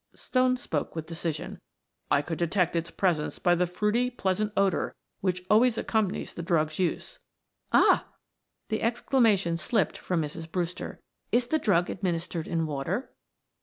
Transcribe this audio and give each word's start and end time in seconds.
Stone 0.15 0.57
spoke 0.57 0.95
with 0.95 1.05
decision. 1.05 1.59
"I 2.09 2.23
could 2.23 2.39
detect 2.39 2.75
its 2.75 2.89
presence 2.89 3.37
by 3.37 3.53
the 3.53 3.67
fruity, 3.67 4.09
pleasant 4.09 4.51
odor 4.57 4.95
which 5.19 5.45
always 5.47 5.77
accompanies 5.77 6.33
the 6.33 6.41
drug's 6.41 6.79
use." 6.79 7.19
"Ah!" 7.71 8.07
The 8.69 8.81
exclamation 8.81 9.57
slipped 9.57 9.99
from 9.99 10.23
Mrs. 10.23 10.51
Brewster. 10.51 10.99
"Is 11.31 11.45
the 11.45 11.59
drug 11.59 11.91
administered 11.91 12.47
in 12.47 12.65
water?" 12.65 13.13